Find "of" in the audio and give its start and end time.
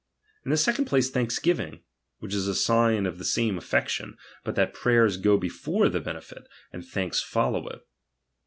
3.05-3.19